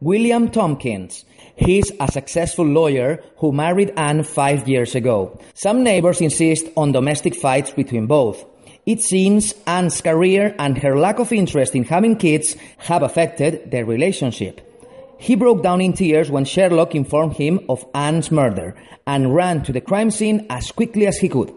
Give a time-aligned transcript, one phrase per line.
[0.00, 1.24] William Thompkins.
[1.56, 5.40] He's a successful lawyer who married Anne five years ago.
[5.54, 8.44] Some neighbors insist on domestic fights between both.
[8.84, 13.86] It seems Anne's career and her lack of interest in having kids have affected their
[13.86, 14.60] relationship.
[15.18, 18.76] He broke down in tears when Sherlock informed him of Anne's murder
[19.06, 21.54] and ran to the crime scene as quickly as he could.